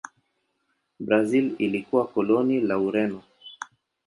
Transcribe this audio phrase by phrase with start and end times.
[0.99, 3.23] Brazil ilikuwa koloni la Ureno.